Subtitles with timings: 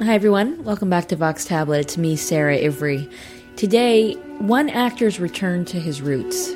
[0.00, 0.62] Hi, everyone.
[0.62, 1.80] Welcome back to Vox Tablet.
[1.80, 3.10] It's me, Sarah Ivry.
[3.56, 6.54] Today, one actor's return to his roots.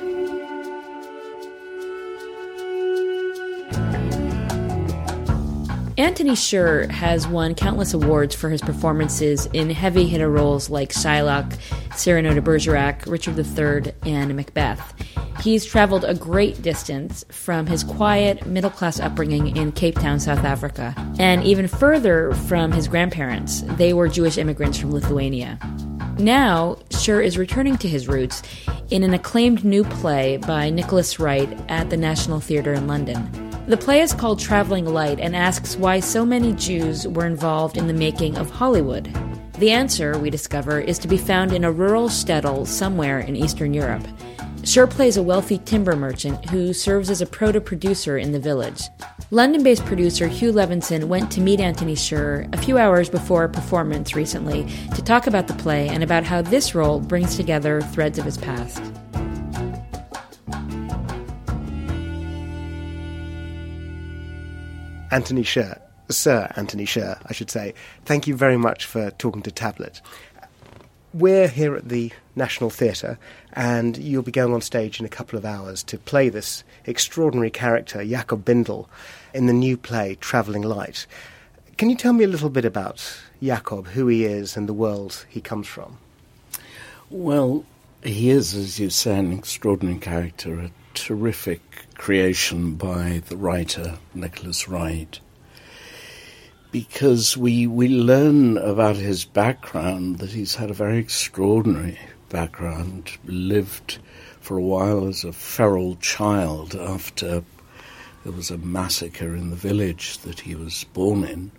[6.12, 11.58] Antony Sher has won countless awards for his performances in heavy hitter roles like Shylock,
[11.96, 14.92] Cyrano de Bergerac, Richard III, and Macbeth.
[15.40, 20.44] He's traveled a great distance from his quiet, middle class upbringing in Cape Town, South
[20.44, 23.62] Africa, and even further from his grandparents.
[23.62, 25.58] They were Jewish immigrants from Lithuania.
[26.18, 28.42] Now, Sher is returning to his roots
[28.90, 33.41] in an acclaimed new play by Nicholas Wright at the National Theatre in London.
[33.68, 37.86] The play is called Traveling Light and asks why so many Jews were involved in
[37.86, 39.16] the making of Hollywood.
[39.58, 43.72] The answer, we discover, is to be found in a rural shtetl somewhere in Eastern
[43.72, 44.04] Europe.
[44.64, 48.82] Sher plays a wealthy timber merchant who serves as a proto producer in the village.
[49.30, 53.48] London based producer Hugh Levinson went to meet Antony Sher a few hours before a
[53.48, 54.66] performance recently
[54.96, 58.38] to talk about the play and about how this role brings together threads of his
[58.38, 58.82] past.
[65.12, 67.74] Antony Sher, Sir Antony Sher, I should say,
[68.06, 70.00] thank you very much for talking to Tablet.
[71.12, 73.18] We're here at the National Theatre,
[73.52, 77.50] and you'll be going on stage in a couple of hours to play this extraordinary
[77.50, 78.88] character, Jakob Bindel,
[79.34, 81.06] in the new play Travelling Light.
[81.76, 85.26] Can you tell me a little bit about Jakob, who he is, and the world
[85.28, 85.98] he comes from?
[87.10, 87.66] Well,
[88.02, 95.20] he is, as you say, an extraordinary character, terrific creation by the writer Nicholas Wright
[96.72, 101.98] because we we learn about his background that he's had a very extraordinary
[102.30, 103.98] background, lived
[104.40, 107.44] for a while as a feral child after
[108.24, 111.50] there was a massacre in the village that he was born in,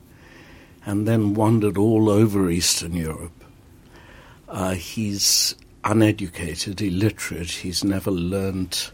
[0.86, 3.44] and then wandered all over Eastern Europe.
[4.50, 8.92] Uh, he's uneducated, illiterate, he's never learnt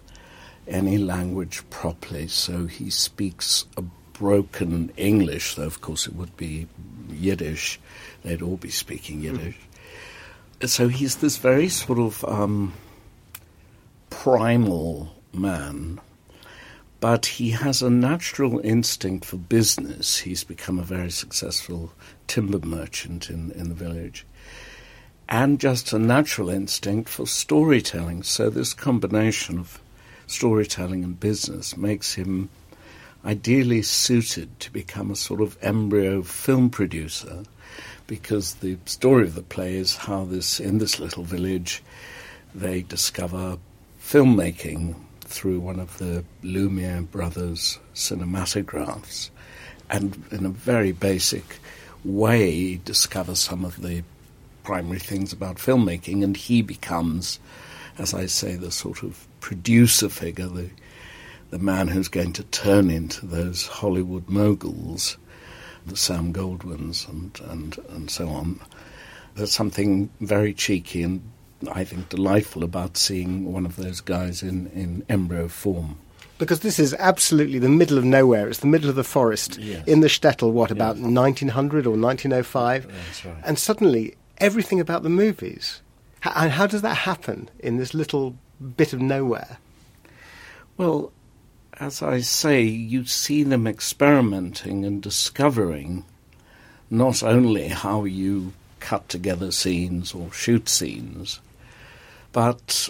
[0.70, 6.68] any language properly, so he speaks a broken English, though of course it would be
[7.10, 7.80] Yiddish.
[8.24, 9.24] They'd all be speaking hmm.
[9.24, 9.56] Yiddish.
[10.60, 10.70] Mm.
[10.70, 12.74] So he's this very sort of um,
[14.10, 16.02] primal man,
[17.00, 20.18] but he has a natural instinct for business.
[20.18, 21.94] He's become a very successful
[22.28, 24.26] timber merchant in, in the village.
[25.30, 28.24] And just a natural instinct for storytelling.
[28.24, 29.80] So, this combination of
[30.30, 32.50] storytelling and business makes him
[33.26, 37.44] ideally suited to become a sort of embryo film producer
[38.08, 41.84] because the story of the play is how this in this little village
[42.56, 43.58] they discover
[44.02, 49.30] filmmaking through one of the Lumiere brothers cinematographs
[49.90, 51.60] and in a very basic
[52.06, 54.04] way discover some of the
[54.64, 57.40] primary things about filmmaking and he becomes
[58.00, 60.70] as I say the sort of producer figure the
[61.50, 65.18] the man who's going to turn into those Hollywood moguls,
[65.86, 68.60] the Sam Goldwyns and, and, and so on.
[69.36, 71.24] There's something very cheeky and
[71.72, 75.98] I think delightful about seeing one of those guys in, in embryo form.
[76.38, 78.48] Because this is absolutely the middle of nowhere.
[78.48, 79.86] It's the middle of the forest yes.
[79.88, 81.06] in the shtetl, what, about yes.
[81.06, 82.86] 1900 or 1905?
[82.86, 83.36] Right.
[83.44, 85.82] And suddenly, everything about the movies.
[86.24, 88.36] And how does that happen in this little
[88.78, 89.58] bit of nowhere?
[90.78, 91.12] Well,
[91.80, 96.06] as I say, you see them experimenting and discovering
[96.90, 101.40] not only how you cut together scenes or shoot scenes,
[102.32, 102.90] but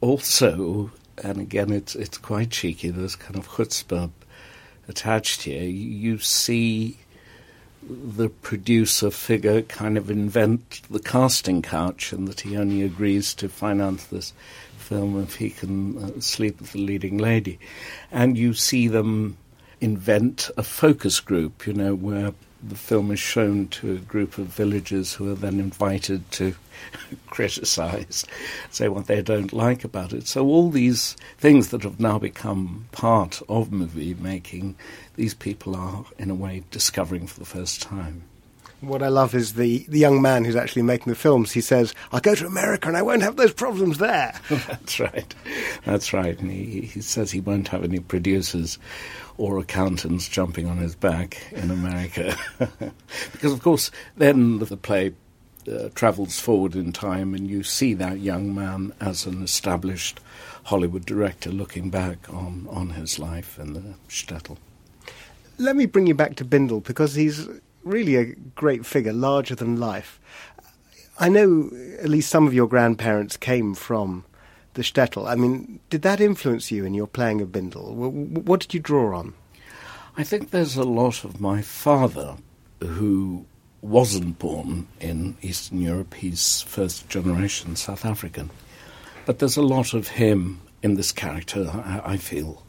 [0.00, 0.90] also,
[1.22, 2.90] and again, it's it's quite cheeky.
[2.90, 4.10] There's kind of chutzpah
[4.88, 5.62] attached here.
[5.62, 6.98] You see
[7.82, 13.48] the producer figure kind of invent the casting couch, and that he only agrees to
[13.48, 14.32] finance this
[14.76, 17.58] film if he can uh, sleep with the leading lady.
[18.10, 19.36] And you see them
[19.80, 24.46] invent a focus group, you know, where the film is shown to a group of
[24.46, 26.54] villagers who are then invited to
[27.26, 28.24] criticize,
[28.70, 30.26] say what they don't like about it.
[30.26, 34.76] So all these things that have now become part of movie making,
[35.16, 38.24] these people are in a way discovering for the first time.
[38.80, 41.52] What I love is the, the young man who's actually making the films.
[41.52, 44.32] He says, I'll go to America and I won't have those problems there.
[44.48, 45.34] That's right.
[45.84, 46.38] That's right.
[46.38, 48.78] And he, he says he won't have any producers
[49.36, 52.34] or accountants jumping on his back in America.
[53.32, 55.12] because, of course, then the play
[55.70, 60.20] uh, travels forward in time and you see that young man as an established
[60.64, 64.56] Hollywood director looking back on, on his life in the shtetl.
[65.58, 67.46] Let me bring you back to Bindel because he's
[67.84, 70.20] really a great figure, larger than life.
[71.18, 74.24] I know at least some of your grandparents came from
[74.74, 75.28] the shtetl.
[75.28, 77.92] I mean, did that influence you in your playing of Bindel?
[77.92, 79.34] What did you draw on?
[80.16, 82.36] I think there's a lot of my father
[82.80, 83.44] who
[83.82, 86.14] wasn't born in Eastern Europe.
[86.14, 88.50] He's first generation South African.
[89.26, 91.70] But there's a lot of him in this character,
[92.04, 92.62] I, feel.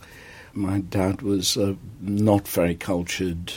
[0.53, 3.53] My dad was a not very cultured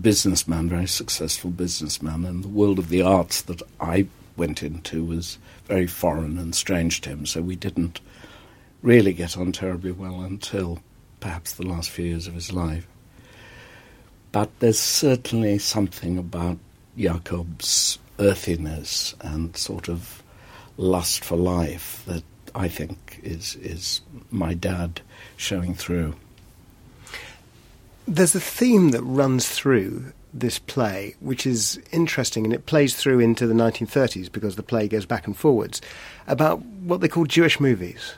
[0.00, 4.06] businessman, very successful businessman, and the world of the arts that I
[4.36, 8.00] went into was very foreign and strange to him, so we didn't
[8.82, 10.80] really get on terribly well until
[11.20, 12.86] perhaps the last few years of his life.
[14.30, 16.58] But there's certainly something about
[16.96, 20.22] Jacob's earthiness and sort of
[20.76, 22.22] lust for life that
[22.54, 24.00] I think is is
[24.30, 25.00] my dad
[25.36, 26.14] showing through.
[28.08, 33.20] There's a theme that runs through this play, which is interesting, and it plays through
[33.20, 35.82] into the 1930s because the play goes back and forwards,
[36.26, 38.14] about what they call Jewish movies,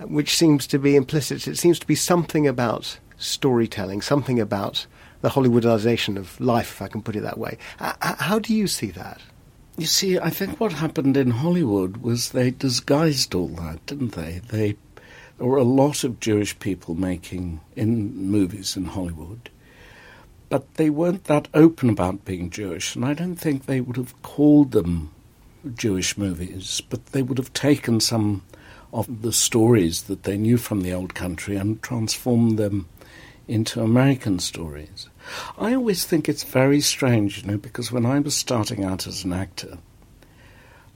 [0.00, 1.48] which seems to be implicit.
[1.48, 4.86] It seems to be something about storytelling, something about
[5.22, 7.56] the Hollywoodization of life, if I can put it that way.
[7.80, 9.22] Uh, uh, how do you see that?
[9.78, 14.40] You see, I think what happened in Hollywood was they disguised all that, didn't they?
[14.46, 14.76] They
[15.38, 19.50] there were a lot of Jewish people making in movies in Hollywood,
[20.48, 24.20] but they weren't that open about being Jewish, and I don't think they would have
[24.22, 25.10] called them
[25.74, 28.42] Jewish movies, but they would have taken some
[28.92, 32.88] of the stories that they knew from the old country and transformed them
[33.48, 35.08] into American stories.
[35.58, 39.24] I always think it's very strange, you know, because when I was starting out as
[39.24, 39.78] an actor,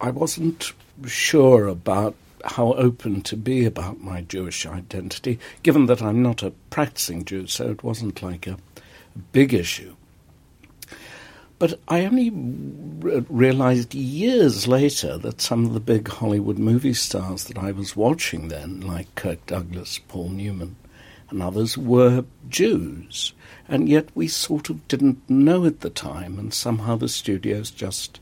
[0.00, 0.72] I wasn't
[1.06, 2.14] sure about
[2.44, 7.46] how open to be about my Jewish identity, given that I'm not a practicing Jew,
[7.46, 8.58] so it wasn't like a,
[9.32, 9.96] big issue.
[11.58, 17.44] But I only re- realized years later that some of the big Hollywood movie stars
[17.46, 20.76] that I was watching then, like Kirk Douglas, Paul Newman,
[21.30, 23.32] and others, were Jews
[23.68, 28.18] and yet we sort of didn't know at the time, and somehow the studios just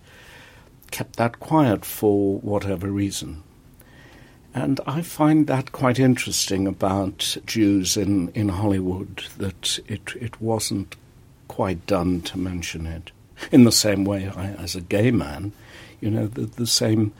[0.90, 3.44] kept that quiet for whatever reason.
[4.56, 10.96] And I find that quite interesting about Jews in, in Hollywood, that it, it wasn't
[11.46, 13.10] quite done to mention it.
[13.52, 15.52] In the same way, I, as a gay man,
[16.00, 17.12] you know, the, the same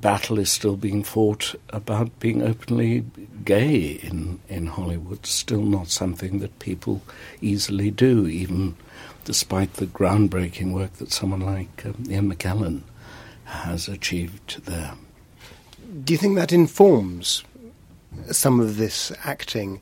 [0.00, 3.04] battle is still being fought about being openly
[3.44, 5.26] gay in, in Hollywood.
[5.26, 7.02] Still not something that people
[7.42, 8.74] easily do, even
[9.26, 12.80] despite the groundbreaking work that someone like um, Ian McKellen
[13.44, 14.94] has achieved there.
[15.90, 17.42] Do you think that informs
[18.30, 19.80] some of this acting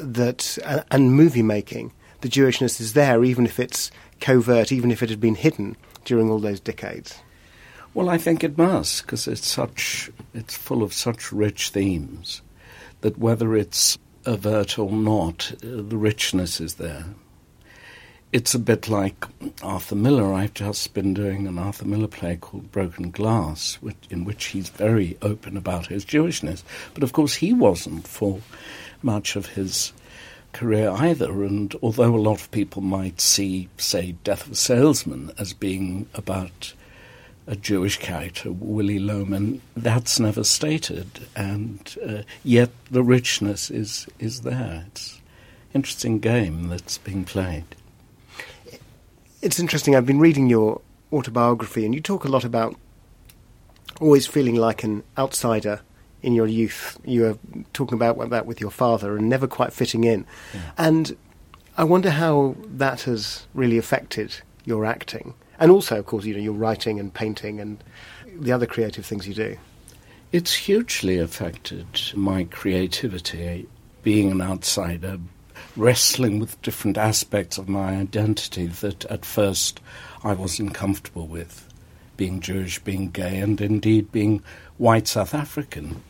[0.00, 1.92] that uh, and movie making?
[2.22, 6.28] The Jewishness is there, even if it's covert, even if it had been hidden during
[6.28, 7.20] all those decades.
[7.94, 12.42] Well, I think it must because it's such it's full of such rich themes
[13.02, 13.96] that whether it's
[14.26, 17.04] overt or not, uh, the richness is there.
[18.30, 19.24] It's a bit like
[19.62, 20.34] Arthur Miller.
[20.34, 24.68] I've just been doing an Arthur Miller play called Broken Glass, which, in which he's
[24.68, 26.62] very open about his Jewishness.
[26.92, 28.40] But of course, he wasn't for
[29.00, 29.94] much of his
[30.52, 31.42] career either.
[31.42, 36.06] And although a lot of people might see, say, Death of a Salesman as being
[36.14, 36.74] about
[37.46, 39.62] a Jewish character, Willy Loman.
[39.74, 44.84] That's never stated, and uh, yet the richness is is there.
[44.88, 45.22] It's an
[45.76, 47.64] interesting game that's being played.
[49.40, 49.94] It's interesting.
[49.94, 50.80] I've been reading your
[51.12, 52.76] autobiography, and you talk a lot about
[54.00, 55.80] always feeling like an outsider
[56.22, 56.98] in your youth.
[57.04, 57.38] You were
[57.72, 60.60] talking about that with your father and never quite fitting in, yeah.
[60.76, 61.16] and
[61.76, 66.40] I wonder how that has really affected your acting and also, of course, you know,
[66.40, 67.82] your writing and painting and
[68.40, 69.56] the other creative things you do.
[70.30, 73.66] It's hugely affected my creativity,
[74.02, 75.18] being an outsider,
[75.76, 79.80] wrestling with different aspects of my identity that at first
[80.22, 81.66] I wasn't comfortable with.
[82.16, 84.42] Being Jewish, being gay, and indeed being
[84.76, 86.02] white South African.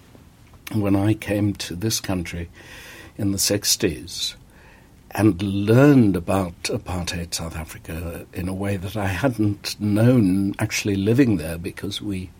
[0.72, 2.48] When I came to this country
[3.16, 4.34] in the 60s,
[5.12, 11.38] and learned about apartheid South Africa in a way that I hadn't known actually living
[11.38, 12.30] there because we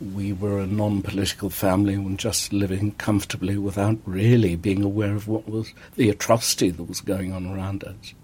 [0.00, 5.48] we were a non-political family and just living comfortably without really being aware of what
[5.48, 8.14] was the atrocity that was going on around us.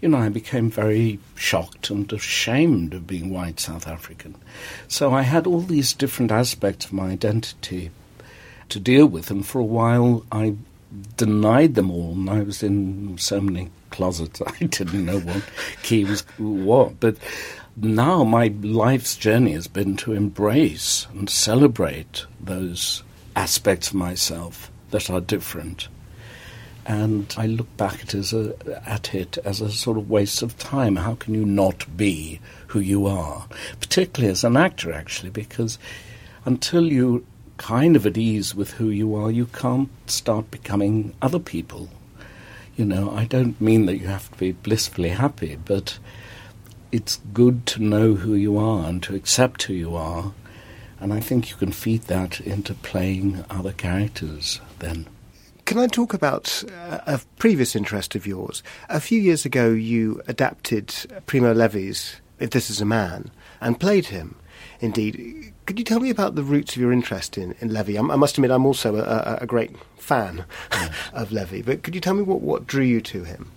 [0.00, 4.36] You know, I became very shocked and ashamed of being white South African.
[4.86, 7.90] So I had all these different aspects of my identity
[8.68, 10.56] to deal with, and for a while I
[11.16, 15.42] denied them all, and I was in so many closets I didn't know what
[15.82, 17.00] key was what.
[17.00, 17.16] But
[17.80, 23.02] now my life's journey has been to embrace and celebrate those
[23.36, 25.88] aspects of myself that are different.
[26.86, 28.56] And I look back at, a,
[28.86, 30.96] at it as a sort of waste of time.
[30.96, 33.46] How can you not be who you are?
[33.80, 35.78] Particularly as an actor, actually, because
[36.46, 37.20] until you're
[37.58, 41.90] kind of at ease with who you are, you can't start becoming other people.
[42.76, 45.98] You know, I don't mean that you have to be blissfully happy, but
[46.92, 50.32] it's good to know who you are and to accept who you are.
[51.00, 55.06] And I think you can feed that into playing other characters then.
[55.64, 58.62] Can I talk about a previous interest of yours?
[58.88, 60.94] A few years ago, you adapted
[61.26, 63.30] Primo Levi's If This Is a Man
[63.60, 64.36] and played him.
[64.80, 67.96] Indeed, could you tell me about the roots of your interest in, in Levi?
[67.96, 70.90] I, I must admit, I'm also a, a great fan yeah.
[71.12, 73.50] of Levi, but could you tell me what, what drew you to him?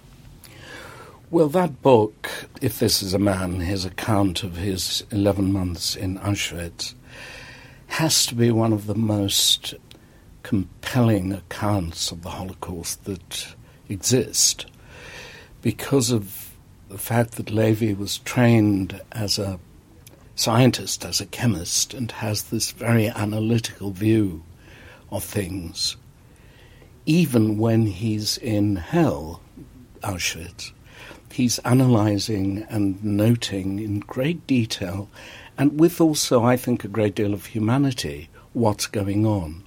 [1.32, 2.30] Well, that book,
[2.62, 6.94] If This Is a Man, his account of his 11 months in Auschwitz,
[7.88, 9.76] has to be one of the most
[10.44, 13.56] compelling accounts of the Holocaust that
[13.88, 14.66] exist
[15.62, 16.52] because of
[16.90, 19.58] the fact that Levi was trained as a
[20.36, 24.44] scientist, as a chemist, and has this very analytical view
[25.10, 25.96] of things.
[27.06, 29.40] Even when he's in hell,
[30.04, 30.74] Auschwitz,
[31.32, 35.10] he's analyzing and noting in great detail,
[35.58, 39.64] and with also, I think, a great deal of humanity, what's going on.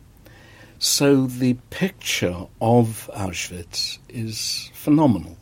[0.78, 5.37] So the picture of Auschwitz is phenomenal.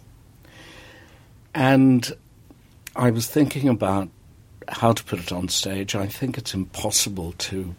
[1.54, 2.12] And
[2.94, 4.08] I was thinking about
[4.68, 5.94] how to put it on stage.
[5.94, 7.74] I think it's impossible to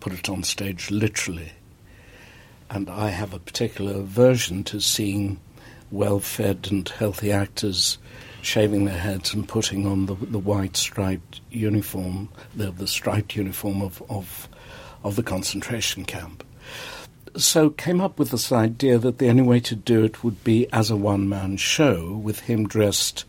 [0.00, 1.52] put it on stage literally.
[2.70, 5.40] And I have a particular aversion to seeing
[5.90, 7.98] well fed and healthy actors
[8.42, 13.82] shaving their heads and putting on the, the white striped uniform, the, the striped uniform
[13.82, 14.48] of, of,
[15.02, 16.44] of the concentration camp.
[17.36, 20.66] So came up with this idea that the only way to do it would be
[20.72, 23.24] as a one man show with him dressed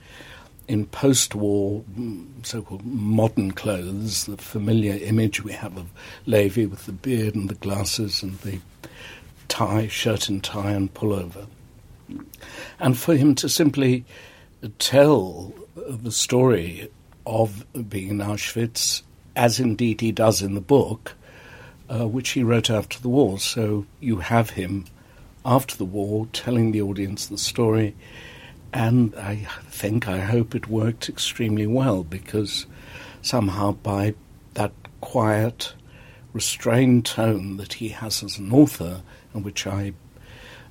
[0.67, 5.87] in post war mm, so called modern clothes, the familiar image we have of
[6.27, 8.59] Levi with the beard and the glasses and the
[9.47, 11.47] tie, shirt and tie and pullover.
[12.79, 14.05] And for him to simply
[14.77, 16.89] tell the story
[17.25, 19.01] of being in Auschwitz,
[19.35, 21.15] as indeed he does in the book,
[21.89, 23.39] uh, which he wrote after the war.
[23.39, 24.85] So you have him
[25.45, 27.95] after the war telling the audience the story
[28.73, 32.65] and I think, I hope it worked extremely well because
[33.21, 34.13] somehow by
[34.53, 34.71] that
[35.01, 35.73] quiet,
[36.33, 39.01] restrained tone that he has as an author,
[39.33, 39.93] and which I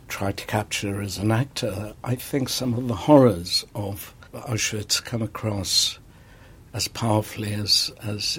[0.08, 5.22] try to capture as an actor, I think some of the horrors of Auschwitz come
[5.22, 5.98] across
[6.72, 8.38] as powerfully as, as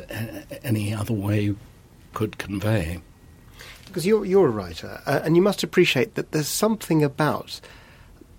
[0.64, 1.56] any other way
[2.14, 3.02] could convey.
[3.86, 7.60] Because you're, you're a writer, uh, and you must appreciate that there's something about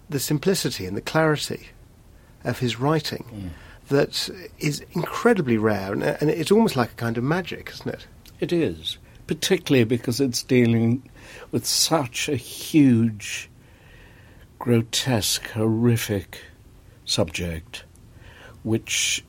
[0.08, 1.68] the simplicity and the clarity
[2.44, 3.50] of his writing mm.
[3.88, 8.06] that is incredibly rare, and, and it's almost like a kind of magic, isn't it?
[8.38, 11.08] It is, particularly because it's dealing
[11.50, 13.50] with such a huge,
[14.58, 16.42] grotesque, horrific
[17.04, 17.84] subject,
[18.62, 19.24] which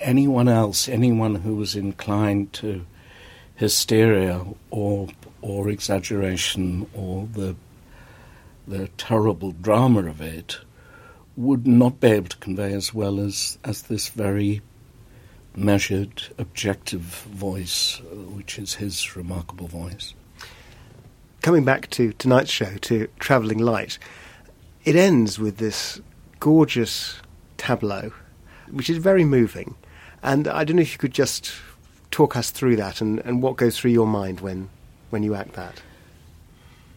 [0.00, 2.84] anyone else, anyone who was inclined to
[3.54, 5.08] hysteria or
[5.40, 7.54] or exaggeration or the
[8.66, 10.58] the terrible drama of it
[11.36, 14.60] would not be able to convey as well as, as this very
[15.54, 20.14] measured, objective voice, uh, which is his remarkable voice.
[21.42, 23.98] Coming back to tonight's show, to Travelling Light,
[24.84, 26.00] it ends with this
[26.40, 27.20] gorgeous
[27.56, 28.12] tableau,
[28.70, 29.74] which is very moving.
[30.22, 31.52] And I don't know if you could just
[32.10, 34.68] talk us through that and, and what goes through your mind when,
[35.10, 35.82] when you act that.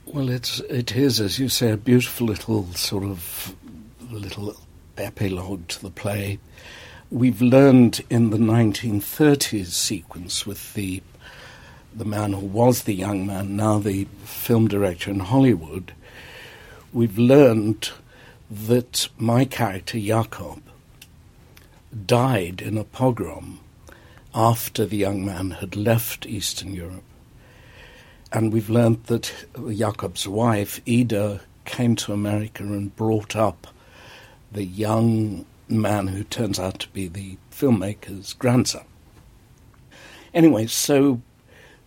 [0.06, 3.56] Well, it's it is, as you say, a beautiful little sort of
[4.12, 4.56] little
[4.98, 6.40] epilogue to the play.
[7.12, 11.02] We've learned in the 1930s sequence with the
[11.96, 15.94] the man who was the young man, now the film director in Hollywood.
[16.92, 17.90] We've learned
[18.52, 20.62] that my character Jakob
[22.06, 23.60] died in a pogrom
[24.34, 27.04] after the young man had left Eastern Europe
[28.36, 29.32] and we've learned that
[29.74, 33.68] Jakob's wife, Ida, came to America and brought up
[34.52, 38.86] the young man who turns out to be the filmmaker's grandson.
[40.34, 41.22] Anyway, so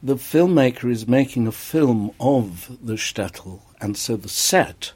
[0.02, 4.92] the filmmaker is making a film of the shtetl, and so the set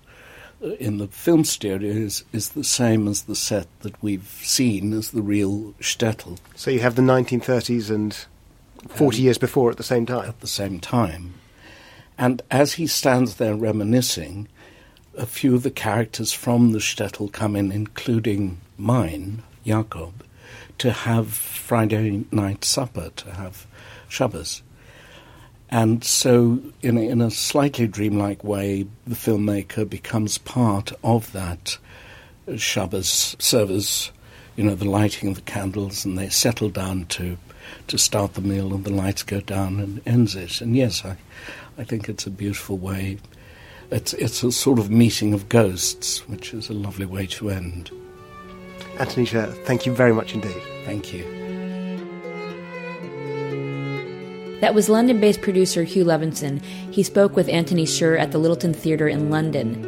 [0.62, 4.92] uh, in the film studio is, is the same as the set that we've seen
[4.92, 6.38] as the real shtetl.
[6.54, 8.16] So you have the 1930s and
[8.88, 10.28] 40 um, years before at the same time?
[10.28, 11.34] At the same time.
[12.16, 14.48] And as he stands there reminiscing,
[15.16, 20.24] a few of the characters from the shtetl come in, including mine, Jakob,
[20.78, 23.66] to have Friday night supper, to have
[24.08, 24.62] Shabbos.
[25.70, 31.78] And so, in a, in a slightly dreamlike way, the filmmaker becomes part of that
[32.56, 34.12] Shabbos service,
[34.56, 37.38] you know, the lighting of the candles, and they settle down to,
[37.88, 40.60] to start the meal, and the lights go down and ends it.
[40.60, 41.16] And yes, I,
[41.78, 43.18] I think it's a beautiful way.
[43.92, 47.90] It's, it's a sort of meeting of ghosts, which is a lovely way to end.
[48.98, 50.62] Antony Sher, thank you very much indeed.
[50.86, 51.24] Thank you.
[54.62, 56.62] That was London based producer Hugh Levinson.
[56.90, 59.82] He spoke with Antony Sher at the Lyttelton Theatre in London.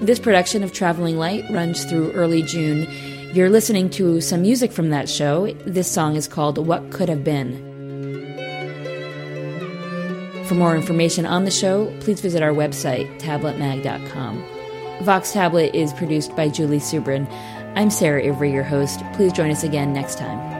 [0.00, 2.88] This production of Traveling Light runs through early June.
[3.34, 5.52] You're listening to some music from that show.
[5.66, 7.65] This song is called What Could Have Been.
[10.46, 14.44] For more information on the show, please visit our website, tabletmag.com.
[15.02, 17.28] Vox Tablet is produced by Julie Subrin.
[17.74, 19.02] I'm Sarah Ivry, your host.
[19.14, 20.55] Please join us again next time.